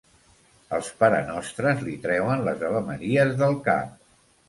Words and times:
Els 0.77 0.89
parenostres 1.03 1.85
li 1.89 1.95
treuen 2.09 2.43
les 2.51 2.67
avemaries 2.73 3.41
del 3.45 3.59
cap. 3.73 3.99